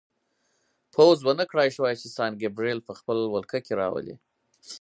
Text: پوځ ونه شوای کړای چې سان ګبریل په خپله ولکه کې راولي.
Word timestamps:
پوځ 0.93 1.17
ونه 1.23 1.45
شوای 1.49 1.69
کړای 1.75 1.95
چې 2.01 2.07
سان 2.15 2.31
ګبریل 2.41 2.79
په 2.87 2.93
خپله 2.99 3.21
ولکه 3.29 3.59
کې 3.65 3.73
راولي. 3.81 4.15